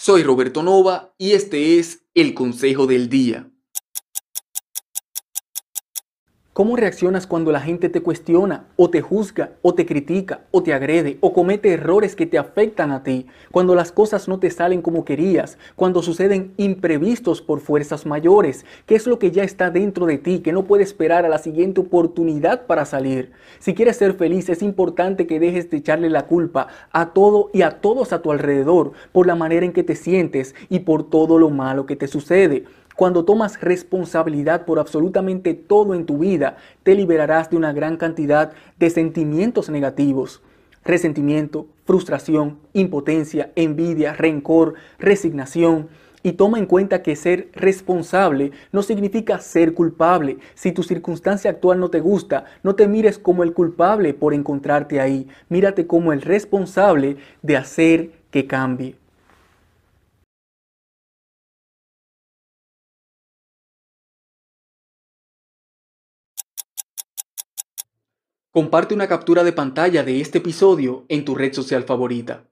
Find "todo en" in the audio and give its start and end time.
35.54-36.04